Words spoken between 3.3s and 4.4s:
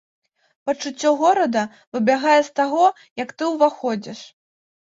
ты ўваходзіш.